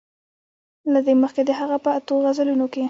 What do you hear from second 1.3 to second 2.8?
د هغه په اتو غزلونو کې.